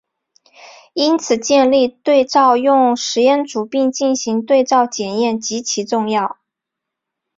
[0.93, 6.39] 因此建立对照用实验组并进行对照检验极其重要。